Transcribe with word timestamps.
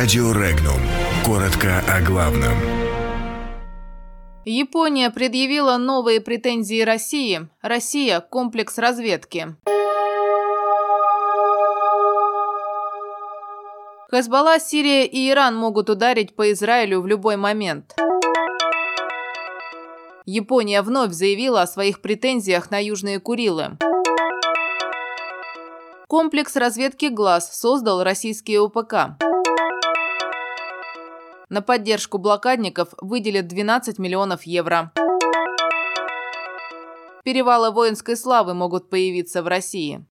Радио 0.00 0.30
Регнум. 0.30 0.80
Коротко 1.26 1.82
о 1.92 2.00
главном. 2.00 2.56
Япония 4.44 5.10
предъявила 5.10 5.76
новые 5.76 6.20
претензии 6.20 6.82
России. 6.82 7.48
Россия– 7.62 8.20
комплекс 8.30 8.78
разведки. 8.78 9.56
Хезбалла, 14.08 14.60
Сирия 14.60 15.04
и 15.04 15.30
Иран 15.30 15.56
могут 15.56 15.90
ударить 15.90 16.36
по 16.36 16.52
Израилю 16.52 17.00
в 17.00 17.08
любой 17.08 17.36
момент. 17.36 17.96
Япония 20.26 20.82
вновь 20.82 21.10
заявила 21.10 21.62
о 21.62 21.66
своих 21.66 22.00
претензиях 22.00 22.70
на 22.70 22.80
Южные 22.80 23.18
Курилы. 23.18 23.78
Комплекс 26.06 26.54
разведки 26.54 27.06
«Глаз» 27.06 27.52
создал 27.52 28.04
российские 28.04 28.60
ОПК. 28.60 29.18
На 31.48 31.62
поддержку 31.62 32.18
блокадников 32.18 32.90
выделят 32.98 33.46
12 33.46 33.98
миллионов 33.98 34.42
евро. 34.42 34.92
Перевалы 37.24 37.70
воинской 37.70 38.16
славы 38.16 38.52
могут 38.52 38.90
появиться 38.90 39.42
в 39.42 39.46
России. 39.46 40.04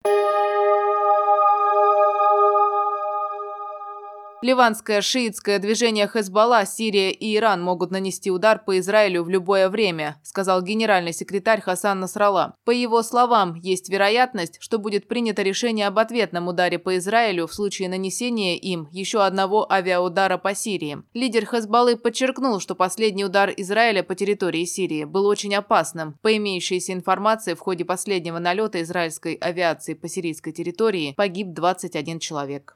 Ливанское 4.43 5.01
шиитское 5.01 5.59
движение 5.59 6.07
Хезбалла, 6.07 6.67
Сирия 6.67 7.11
и 7.11 7.37
Иран 7.37 7.63
могут 7.63 7.91
нанести 7.91 8.31
удар 8.31 8.63
по 8.63 8.79
Израилю 8.79 9.23
в 9.23 9.31
любое 9.31 9.71
время, 9.71 10.21
сказал 10.23 10.61
генеральный 10.61 11.15
секретарь 11.15 11.63
Хасан 11.63 12.01
Насрала. 12.01 12.55
По 12.65 12.71
его 12.71 13.03
словам, 13.03 13.55
есть 13.55 13.89
вероятность, 13.89 14.59
что 14.61 14.79
будет 14.79 15.09
принято 15.09 15.41
решение 15.41 15.87
об 15.87 15.99
ответном 15.99 16.49
ударе 16.49 16.79
по 16.79 16.99
Израилю 16.99 17.47
в 17.47 17.55
случае 17.55 17.89
нанесения 17.89 18.57
им 18.57 18.89
еще 18.93 19.25
одного 19.25 19.71
авиаудара 19.73 20.37
по 20.37 20.55
Сирии. 20.55 20.99
Лидер 21.15 21.47
Хезбаллы 21.47 21.97
подчеркнул, 21.97 22.61
что 22.61 22.75
последний 22.75 23.25
удар 23.25 23.51
Израиля 23.57 24.03
по 24.03 24.15
территории 24.15 24.67
Сирии 24.67 25.05
был 25.05 25.27
очень 25.27 25.55
опасным. 25.55 26.19
По 26.21 26.37
имеющейся 26.37 26.93
информации, 26.93 27.55
в 27.55 27.61
ходе 27.61 27.87
последнего 27.87 28.39
налета 28.39 28.83
израильской 28.83 29.35
авиации 29.35 29.95
по 29.95 30.09
сирийской 30.09 30.53
территории 30.53 31.15
погиб 31.17 31.49
21 31.55 32.19
человек. 32.19 32.75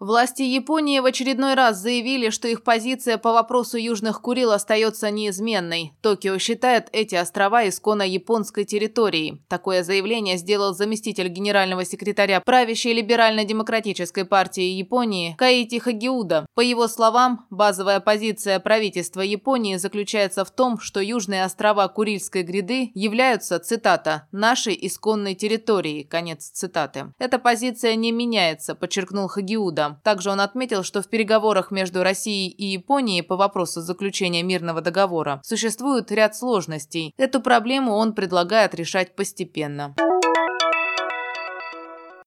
Власти 0.00 0.42
Японии 0.42 1.00
в 1.00 1.06
очередной 1.06 1.54
раз 1.54 1.78
заявили, 1.78 2.30
что 2.30 2.46
их 2.46 2.62
позиция 2.62 3.18
по 3.18 3.32
вопросу 3.32 3.76
Южных 3.76 4.22
Курил 4.22 4.52
остается 4.52 5.10
неизменной. 5.10 5.92
Токио 6.02 6.38
считает 6.38 6.88
эти 6.92 7.16
острова 7.16 7.68
исконно 7.68 8.04
японской 8.04 8.64
территорией. 8.64 9.42
Такое 9.48 9.82
заявление 9.82 10.36
сделал 10.36 10.72
заместитель 10.72 11.26
генерального 11.26 11.84
секретаря 11.84 12.40
правящей 12.40 12.94
либерально-демократической 12.94 14.24
партии 14.24 14.70
Японии 14.70 15.34
Каити 15.36 15.80
Хагиуда. 15.80 16.46
По 16.54 16.60
его 16.60 16.86
словам, 16.86 17.46
базовая 17.50 17.98
позиция 17.98 18.60
правительства 18.60 19.22
Японии 19.22 19.78
заключается 19.78 20.44
в 20.44 20.52
том, 20.52 20.78
что 20.78 21.00
Южные 21.00 21.44
острова 21.44 21.88
Курильской 21.88 22.44
гряды 22.44 22.92
являются, 22.94 23.58
цитата, 23.58 24.28
«нашей 24.30 24.78
исконной 24.80 25.34
территорией», 25.34 26.04
конец 26.04 26.50
цитаты. 26.50 27.12
Эта 27.18 27.40
позиция 27.40 27.96
не 27.96 28.12
меняется, 28.12 28.76
подчеркнул 28.76 29.26
Хагиуда. 29.26 29.87
Также 30.02 30.30
он 30.30 30.40
отметил, 30.40 30.82
что 30.82 31.02
в 31.02 31.08
переговорах 31.08 31.70
между 31.70 32.02
Россией 32.02 32.48
и 32.48 32.66
Японией 32.66 33.22
по 33.22 33.36
вопросу 33.36 33.80
заключения 33.80 34.42
мирного 34.42 34.80
договора 34.80 35.40
существует 35.44 36.10
ряд 36.12 36.36
сложностей. 36.36 37.14
Эту 37.16 37.40
проблему 37.40 37.92
он 37.94 38.14
предлагает 38.14 38.74
решать 38.74 39.16
постепенно. 39.16 39.94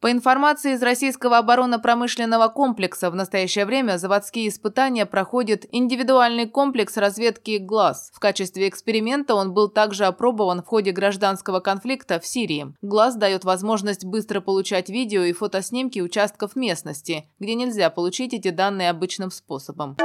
По 0.01 0.09
информации 0.09 0.73
из 0.73 0.81
российского 0.81 1.37
оборонно-промышленного 1.37 2.47
комплекса, 2.47 3.11
в 3.11 3.15
настоящее 3.15 3.65
время 3.67 3.99
заводские 3.99 4.47
испытания 4.47 5.05
проходит 5.05 5.67
индивидуальный 5.71 6.47
комплекс 6.47 6.97
разведки 6.97 7.59
«ГЛАС». 7.59 8.09
В 8.11 8.19
качестве 8.19 8.67
эксперимента 8.67 9.35
он 9.35 9.53
был 9.53 9.69
также 9.69 10.05
опробован 10.05 10.63
в 10.63 10.65
ходе 10.65 10.91
гражданского 10.91 11.59
конфликта 11.59 12.19
в 12.19 12.25
Сирии. 12.25 12.73
«ГЛАС» 12.81 13.13
дает 13.13 13.43
возможность 13.43 14.03
быстро 14.03 14.41
получать 14.41 14.89
видео 14.89 15.21
и 15.21 15.33
фотоснимки 15.33 15.99
участков 15.99 16.55
местности, 16.55 17.29
где 17.39 17.53
нельзя 17.53 17.91
получить 17.91 18.33
эти 18.33 18.49
данные 18.49 18.89
обычным 18.89 19.29
способом. 19.29 19.97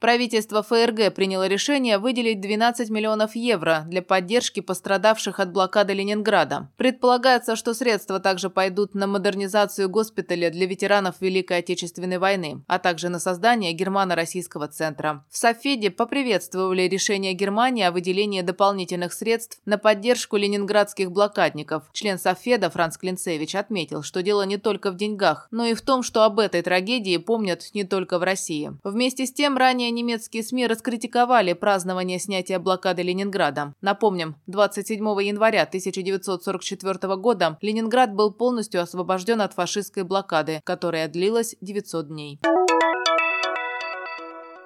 Правительство 0.00 0.62
ФРГ 0.62 1.14
приняло 1.14 1.46
решение 1.46 1.98
выделить 1.98 2.40
12 2.40 2.90
миллионов 2.90 3.34
евро 3.34 3.84
для 3.88 4.02
поддержки 4.02 4.60
пострадавших 4.60 5.40
от 5.40 5.52
блокады 5.52 5.94
Ленинграда. 5.94 6.68
Предполагается, 6.76 7.56
что 7.56 7.72
средства 7.72 8.20
также 8.20 8.50
пойдут 8.50 8.94
на 8.94 9.06
модернизацию 9.06 9.88
госпиталя 9.88 10.50
для 10.50 10.66
ветеранов 10.66 11.16
Великой 11.20 11.58
Отечественной 11.58 12.18
войны, 12.18 12.62
а 12.66 12.78
также 12.78 13.08
на 13.08 13.18
создание 13.18 13.72
германо-российского 13.72 14.68
центра. 14.68 15.24
В 15.30 15.38
Софеде 15.38 15.90
поприветствовали 15.90 16.82
решение 16.82 17.32
Германии 17.32 17.84
о 17.84 17.90
выделении 17.90 18.42
дополнительных 18.42 19.12
средств 19.12 19.58
на 19.64 19.78
поддержку 19.78 20.36
ленинградских 20.36 21.10
блокадников. 21.10 21.84
Член 21.92 22.18
Софеда 22.18 22.68
Франц 22.70 22.98
Клинцевич 22.98 23.54
отметил, 23.54 24.02
что 24.02 24.22
дело 24.22 24.42
не 24.42 24.58
только 24.58 24.90
в 24.90 24.96
деньгах, 24.96 25.48
но 25.50 25.64
и 25.64 25.74
в 25.74 25.80
том, 25.80 26.02
что 26.02 26.24
об 26.24 26.38
этой 26.38 26.60
трагедии 26.62 27.16
помнят 27.16 27.70
не 27.72 27.84
только 27.84 28.18
в 28.18 28.22
России. 28.22 28.72
Вместе 28.84 29.24
с 29.24 29.32
тем, 29.32 29.56
ранее 29.56 29.85
Ранее 29.86 30.02
немецкие 30.02 30.42
СМИ 30.42 30.66
раскритиковали 30.66 31.52
празднование 31.52 32.18
снятия 32.18 32.58
блокады 32.58 33.02
Ленинграда. 33.02 33.72
Напомним, 33.80 34.34
27 34.48 34.98
января 35.22 35.62
1944 35.62 37.16
года 37.16 37.56
Ленинград 37.60 38.12
был 38.12 38.32
полностью 38.32 38.82
освобожден 38.82 39.40
от 39.42 39.52
фашистской 39.52 40.02
блокады, 40.02 40.60
которая 40.64 41.06
длилась 41.06 41.54
900 41.60 42.08
дней. 42.08 42.40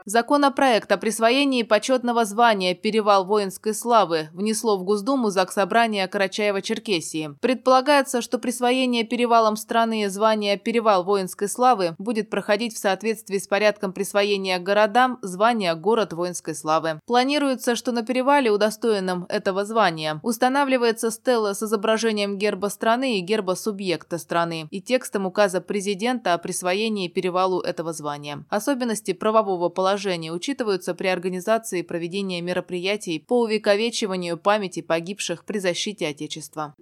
Законопроект 0.07 0.91
о 0.93 0.97
присвоении 0.97 1.63
почетного 1.63 2.25
звания 2.25 2.75
«Перевал 2.75 3.27
воинской 3.27 3.75
славы» 3.75 4.31
внесло 4.33 4.79
в 4.79 4.85
Госдуму 4.85 5.29
Заксобрание 5.29 6.07
Карачаева-Черкесии. 6.07 7.37
Предполагается, 7.41 8.23
что 8.23 8.39
присвоение 8.39 9.05
перевалом 9.05 9.57
страны 9.57 10.09
звания 10.09 10.57
«Перевал 10.57 11.05
воинской 11.05 11.49
славы» 11.49 11.95
будет 11.99 12.31
проходить 12.31 12.75
в 12.75 12.79
соответствии 12.79 13.37
с 13.37 13.47
порядком 13.47 13.93
присвоения 13.93 14.59
городам 14.59 15.19
звания 15.21 15.75
«Город 15.75 16.15
воинской 16.15 16.55
славы». 16.55 17.01
Планируется, 17.07 17.77
что 17.77 17.93
на 17.93 18.03
перевале, 18.03 18.51
удостоенном 18.51 19.27
этого 19.29 19.67
звания, 19.67 20.19
устанавливается 20.23 21.11
стела 21.11 21.53
с 21.53 21.63
изображением 21.63 22.39
герба 22.39 22.69
страны 22.69 23.19
и 23.19 23.21
герба 23.21 23.55
субъекта 23.55 24.17
страны 24.17 24.67
и 24.71 24.81
текстом 24.81 25.27
указа 25.27 25.61
президента 25.61 26.33
о 26.33 26.39
присвоении 26.39 27.09
перевалу 27.09 27.61
этого 27.61 27.93
звания. 27.93 28.45
Особенности 28.49 29.13
правового 29.13 29.69
положения 29.69 29.90
положения 29.91 30.31
учитываются 30.31 30.95
при 30.95 31.09
организации 31.09 31.83
проведения 31.83 32.41
мероприятий 32.41 33.19
по 33.19 33.41
увековечиванию 33.41 34.37
памяти 34.37 34.83
погибших 34.83 35.45
при 35.45 35.59
защите 35.59 36.07
Отечества. 36.07 36.77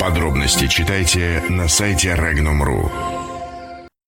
Подробности 0.00 0.66
читайте 0.66 1.40
на 1.48 1.68
сайте 1.68 2.16
Regnum.ru. 2.18 3.21